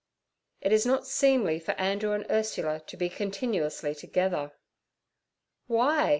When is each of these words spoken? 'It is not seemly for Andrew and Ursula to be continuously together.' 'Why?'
'It 0.61 0.71
is 0.73 0.83
not 0.83 1.05
seemly 1.05 1.59
for 1.59 1.73
Andrew 1.73 2.11
and 2.13 2.25
Ursula 2.27 2.79
to 2.87 2.97
be 2.97 3.07
continuously 3.07 3.93
together.' 3.93 4.51
'Why?' 5.67 6.09